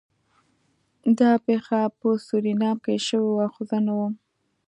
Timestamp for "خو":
3.53-3.61